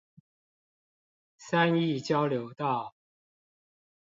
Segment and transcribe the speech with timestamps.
[1.37, 2.95] 三義交流道